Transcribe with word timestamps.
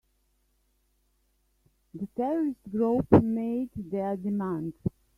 The 1.93 2.07
terrorist 2.17 2.71
group 2.71 3.11
made 3.21 3.69
their 3.75 4.17
demand. 4.17 4.73